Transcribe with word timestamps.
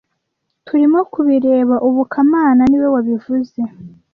Turimo 0.65 0.99
kubireba 1.13 1.75
ubu 1.87 2.01
kamana 2.11 2.61
niwe 2.67 2.87
wabivuze 2.93 3.59